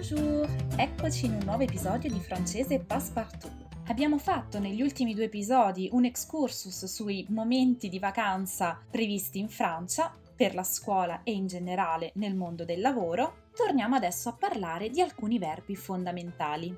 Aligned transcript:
Bonjour! 0.00 0.48
Eccoci 0.76 1.26
in 1.26 1.34
un 1.34 1.42
nuovo 1.44 1.62
episodio 1.62 2.10
di 2.10 2.20
Francese 2.20 2.80
Passepartout. 2.80 3.52
Abbiamo 3.88 4.16
fatto 4.16 4.58
negli 4.58 4.80
ultimi 4.80 5.12
due 5.12 5.24
episodi 5.24 5.90
un 5.92 6.06
excursus 6.06 6.86
sui 6.86 7.26
momenti 7.28 7.90
di 7.90 7.98
vacanza 7.98 8.80
previsti 8.90 9.38
in 9.38 9.50
Francia 9.50 10.10
per 10.34 10.54
la 10.54 10.62
scuola 10.62 11.22
e 11.22 11.32
in 11.32 11.46
generale 11.46 12.12
nel 12.14 12.34
mondo 12.34 12.64
del 12.64 12.80
lavoro. 12.80 13.48
Torniamo 13.54 13.94
adesso 13.94 14.30
a 14.30 14.32
parlare 14.32 14.88
di 14.88 15.02
alcuni 15.02 15.38
verbi 15.38 15.76
fondamentali. 15.76 16.74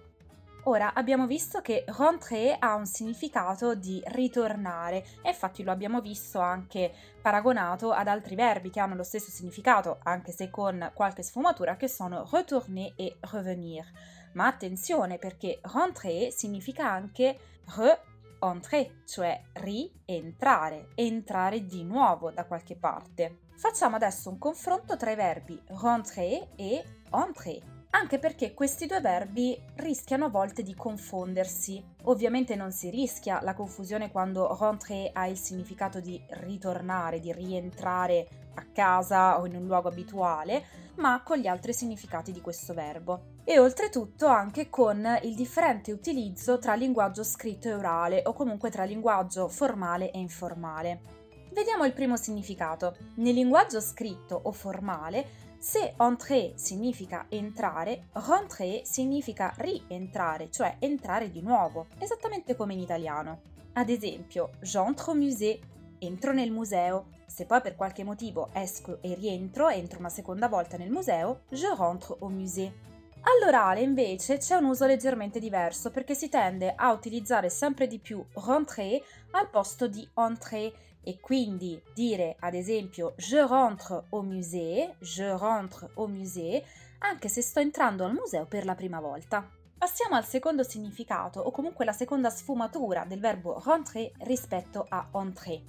Ora 0.67 0.95
abbiamo 0.95 1.27
visto 1.27 1.61
che 1.61 1.85
rentrer 1.89 2.57
ha 2.61 2.77
un 2.77 2.87
significato 2.87 3.75
di 3.75 4.01
ritornare 4.07 5.05
e 5.21 5.31
infatti 5.31 5.65
lo 5.65 5.73
abbiamo 5.73 6.01
visto 6.01 6.39
anche 6.39 6.95
paragonato 7.21 7.91
ad 7.91 8.07
altri 8.07 8.37
verbi 8.37 8.71
che 8.71 8.79
hanno 8.79 8.95
lo 8.95 9.03
stesso 9.03 9.31
significato, 9.31 9.99
anche 10.05 10.31
se 10.31 10.51
con 10.51 10.93
qualche 10.95 11.25
sfumatura, 11.25 11.75
che 11.75 11.89
sono 11.89 12.29
retourner 12.31 12.93
e 12.95 13.17
revenir. 13.33 13.85
Ma 14.35 14.47
attenzione 14.47 15.19
perché 15.19 15.59
rentrer 15.63 16.31
significa 16.31 16.89
anche 16.89 17.39
re-entrer, 17.75 19.03
cioè 19.05 19.43
rientrare, 19.55 20.91
entrare 20.95 21.67
di 21.67 21.83
nuovo 21.83 22.31
da 22.31 22.45
qualche 22.45 22.77
parte. 22.77 23.41
Facciamo 23.57 23.97
adesso 23.97 24.31
un 24.31 24.39
confronto 24.39 24.97
tra 24.97 25.11
i 25.11 25.17
verbi 25.17 25.61
rentrer 25.67 26.51
e 26.55 26.85
entrer 27.11 27.82
anche 27.95 28.19
perché 28.19 28.55
questi 28.55 28.87
due 28.87 29.01
verbi 29.01 29.61
rischiano 29.77 30.27
a 30.27 30.31
volte 30.31 30.63
di 30.63 30.75
confondersi. 30.75 31.83
Ovviamente 32.05 32.57
non 32.57 32.73
si 32.73 32.91
rischia 32.91 33.41
la 33.43 33.55
confusione 33.55 34.11
quando 34.11 34.57
rentrer 34.59 35.11
ha 35.13 35.27
il 35.27 35.37
significato 35.37 36.01
di 36.01 36.21
ritornare, 36.29 37.21
di 37.21 37.33
rientrare 37.33 38.27
a 38.55 38.67
casa 38.73 39.41
o 39.41 39.47
in 39.47 39.57
un 39.57 39.67
luogo 39.67 39.89
abituale, 39.89 40.65
ma 40.97 41.23
con 41.23 41.39
gli 41.39 41.47
altri 41.47 41.73
significati 41.73 42.33
di 42.33 42.41
questo 42.41 42.73
verbo. 42.73 43.41
E 43.45 43.59
oltretutto 43.59 44.27
anche 44.27 44.71
con 44.71 45.07
il 45.23 45.35
differente 45.35 45.93
utilizzo 45.93 46.59
tra 46.59 46.75
linguaggio 46.75 47.25
scritto 47.25 47.69
e 47.69 47.75
orale 47.75 48.23
o 48.25 48.33
comunque 48.33 48.71
tra 48.71 48.85
linguaggio 48.85 49.49
formale 49.49 50.11
e 50.11 50.19
informale. 50.19 51.01
Vediamo 51.53 51.85
il 51.85 51.93
primo 51.93 52.17
significato. 52.17 52.97
Nel 53.17 53.35
linguaggio 53.35 53.81
scritto 53.81 54.41
o 54.43 54.53
formale 54.53 55.51
se 55.63 55.95
entrer 55.97 56.55
significa 56.57 57.27
entrare, 57.29 58.09
rentrer 58.15 58.85
significa 58.85 59.55
rientrare, 59.59 60.51
cioè 60.51 60.75
entrare 60.81 61.31
di 61.31 61.41
nuovo, 61.41 61.87
esattamente 61.99 62.57
come 62.57 62.73
in 62.73 62.81
italiano. 62.81 63.43
Ad 63.75 63.89
esempio, 63.89 64.51
j'entre 64.61 65.13
au 65.13 65.17
musée, 65.17 65.61
entro 66.01 66.33
nel 66.33 66.51
museo. 66.51 67.11
Se 67.27 67.47
poi 67.47 67.61
per 67.61 67.77
qualche 67.77 68.03
motivo 68.03 68.51
esco 68.53 69.01
e 69.03 69.15
rientro, 69.15 69.69
entro 69.69 70.01
una 70.01 70.09
seconda 70.09 70.49
volta 70.49 70.77
nel 70.77 70.91
museo, 70.91 71.43
je 71.51 71.73
rentre 71.73 72.17
au 72.19 72.29
musée. 72.29 72.73
All'orale 73.21 73.83
invece 73.83 74.39
c'è 74.39 74.57
un 74.57 74.65
uso 74.65 74.85
leggermente 74.85 75.39
diverso 75.39 75.93
perché 75.93 76.17
si 76.17 76.29
tende 76.29 76.73
a 76.75 76.91
utilizzare 76.91 77.49
sempre 77.49 77.87
di 77.87 78.01
più 78.01 78.21
rentrer 78.35 79.01
al 79.31 79.49
posto 79.49 79.87
di 79.87 80.07
entrer 80.17 80.73
e 81.03 81.19
quindi 81.21 81.81
dire 81.95 82.37
ad 82.39 82.55
esempio 82.55 83.15
je 83.17 83.45
rentre 83.47 84.05
au 84.11 84.23
musée, 84.23 84.95
je 85.01 85.25
rentre 85.37 85.91
au 85.95 86.07
musée, 86.07 86.65
anche 86.99 87.29
se 87.29 87.43
sto 87.43 87.61
entrando 87.61 88.05
al 88.05 88.13
museo 88.13 88.47
per 88.47 88.65
la 88.65 88.75
prima 88.75 89.01
volta. 89.01 89.49
Passiamo 89.77 90.15
al 90.15 90.25
secondo 90.25 90.63
significato 90.63 91.41
o 91.41 91.51
comunque 91.51 91.85
la 91.85 91.93
seconda 91.93 92.31
sfumatura 92.31 93.05
del 93.05 93.19
verbo 93.19 93.61
rentrer 93.65 94.13
rispetto 94.21 94.87
a 94.89 95.09
entrer. 95.15 95.61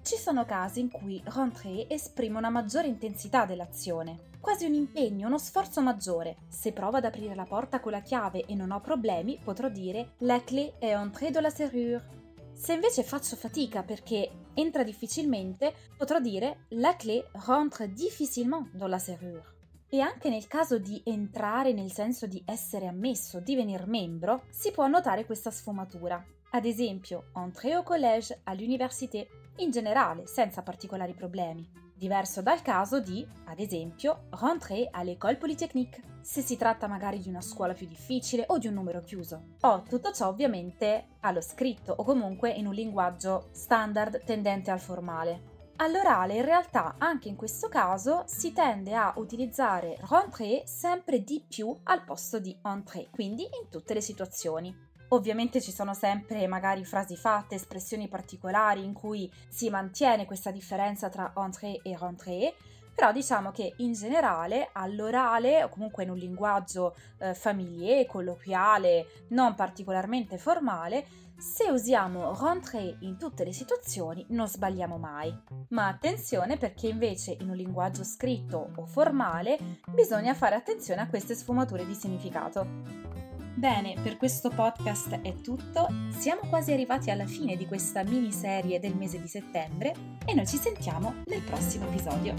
Ci 0.00 0.16
sono 0.16 0.46
casi 0.46 0.80
in 0.80 0.90
cui 0.90 1.20
rentrer 1.22 1.84
esprime 1.88 2.38
una 2.38 2.48
maggiore 2.48 2.88
intensità 2.88 3.44
dell'azione, 3.44 4.30
quasi 4.40 4.64
un 4.64 4.72
impegno, 4.72 5.26
uno 5.26 5.36
sforzo 5.36 5.82
maggiore. 5.82 6.36
Se 6.48 6.72
provo 6.72 6.96
ad 6.96 7.04
aprire 7.04 7.34
la 7.34 7.44
porta 7.44 7.80
con 7.80 7.92
la 7.92 8.00
chiave 8.00 8.46
e 8.46 8.54
non 8.54 8.70
ho 8.70 8.80
problemi, 8.80 9.38
potrò 9.42 9.68
dire 9.68 10.12
la 10.20 10.42
clé 10.42 10.72
est 10.78 10.96
entrée 10.96 11.30
dans 11.30 11.42
la 11.42 11.50
serrure. 11.50 12.17
Se 12.58 12.72
invece 12.72 13.04
faccio 13.04 13.36
fatica 13.36 13.84
perché 13.84 14.48
entra 14.54 14.82
difficilmente, 14.82 15.72
potrò 15.96 16.18
dire 16.18 16.66
la 16.70 16.96
clé 16.96 17.24
rentre 17.46 17.92
difficilement 17.92 18.68
dans 18.74 18.90
la 18.90 18.98
serrure. 18.98 19.44
E 19.88 20.00
anche 20.00 20.28
nel 20.28 20.48
caso 20.48 20.76
di 20.76 21.00
entrare 21.04 21.72
nel 21.72 21.92
senso 21.92 22.26
di 22.26 22.42
essere 22.44 22.88
ammesso, 22.88 23.38
di 23.38 23.54
venir 23.54 23.86
membro, 23.86 24.42
si 24.50 24.72
può 24.72 24.88
notare 24.88 25.24
questa 25.24 25.52
sfumatura. 25.52 26.22
Ad 26.50 26.64
esempio, 26.64 27.30
entrer 27.36 27.74
au 27.74 27.84
collège, 27.84 28.40
all'université, 28.42 29.28
in 29.58 29.70
generale, 29.70 30.26
senza 30.26 30.62
particolari 30.62 31.14
problemi 31.14 31.87
diverso 31.98 32.40
dal 32.40 32.62
caso 32.62 33.00
di, 33.00 33.26
ad 33.46 33.58
esempio, 33.58 34.28
rentrer 34.30 34.88
à 34.92 35.02
l'école 35.02 35.36
polytechnique, 35.36 36.00
se 36.22 36.40
si 36.40 36.56
tratta 36.56 36.86
magari 36.86 37.18
di 37.18 37.28
una 37.28 37.40
scuola 37.40 37.74
più 37.74 37.86
difficile 37.86 38.44
o 38.48 38.58
di 38.58 38.68
un 38.68 38.74
numero 38.74 39.00
chiuso. 39.00 39.56
O 39.62 39.82
tutto 39.82 40.12
ciò 40.12 40.28
ovviamente 40.28 41.16
allo 41.20 41.40
scritto 41.40 41.92
o 41.96 42.04
comunque 42.04 42.50
in 42.50 42.66
un 42.66 42.74
linguaggio 42.74 43.48
standard 43.52 44.22
tendente 44.24 44.70
al 44.70 44.80
formale. 44.80 45.56
All'orale 45.80 46.34
in 46.34 46.44
realtà 46.44 46.96
anche 46.98 47.28
in 47.28 47.36
questo 47.36 47.68
caso 47.68 48.24
si 48.26 48.52
tende 48.52 48.94
a 48.94 49.12
utilizzare 49.16 49.96
rentrer 50.08 50.66
sempre 50.66 51.22
di 51.22 51.44
più 51.46 51.76
al 51.84 52.04
posto 52.04 52.38
di 52.38 52.58
entrer, 52.62 53.10
quindi 53.10 53.42
in 53.42 53.68
tutte 53.70 53.94
le 53.94 54.00
situazioni. 54.00 54.87
Ovviamente 55.10 55.62
ci 55.62 55.72
sono 55.72 55.94
sempre 55.94 56.46
magari 56.46 56.84
frasi 56.84 57.16
fatte, 57.16 57.54
espressioni 57.54 58.08
particolari 58.08 58.84
in 58.84 58.92
cui 58.92 59.30
si 59.48 59.70
mantiene 59.70 60.26
questa 60.26 60.50
differenza 60.50 61.08
tra 61.08 61.32
entrée 61.34 61.80
e 61.82 61.96
rentrée, 61.96 62.54
però 62.94 63.12
diciamo 63.12 63.50
che 63.50 63.72
in 63.78 63.92
generale 63.92 64.68
all'orale 64.72 65.62
o 65.62 65.68
comunque 65.68 66.02
in 66.02 66.10
un 66.10 66.16
linguaggio 66.16 66.94
eh, 67.18 67.32
familiare, 67.32 68.06
colloquiale, 68.06 69.06
non 69.28 69.54
particolarmente 69.54 70.36
formale, 70.36 71.06
se 71.38 71.70
usiamo 71.70 72.36
rentrée 72.38 72.96
in 73.00 73.16
tutte 73.16 73.44
le 73.44 73.52
situazioni 73.52 74.26
non 74.30 74.48
sbagliamo 74.48 74.98
mai. 74.98 75.32
Ma 75.68 75.86
attenzione 75.86 76.58
perché 76.58 76.88
invece 76.88 77.36
in 77.40 77.48
un 77.48 77.56
linguaggio 77.56 78.04
scritto 78.04 78.72
o 78.74 78.84
formale 78.84 79.56
bisogna 79.94 80.34
fare 80.34 80.56
attenzione 80.56 81.00
a 81.00 81.08
queste 81.08 81.34
sfumature 81.34 81.86
di 81.86 81.94
significato. 81.94 83.37
Bene, 83.58 83.96
per 84.00 84.16
questo 84.16 84.50
podcast 84.50 85.20
è 85.20 85.34
tutto. 85.40 85.88
Siamo 86.16 86.42
quasi 86.48 86.70
arrivati 86.70 87.10
alla 87.10 87.26
fine 87.26 87.56
di 87.56 87.66
questa 87.66 88.04
miniserie 88.04 88.78
del 88.78 88.94
mese 88.94 89.20
di 89.20 89.26
settembre 89.26 89.94
e 90.24 90.32
noi 90.32 90.46
ci 90.46 90.58
sentiamo 90.58 91.22
nel 91.24 91.42
prossimo 91.42 91.88
episodio. 91.88 92.34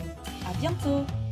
A 0.46 0.54
bientôt! 0.58 1.29